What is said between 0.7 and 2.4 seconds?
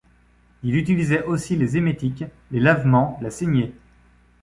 utilisait aussi les émétiques,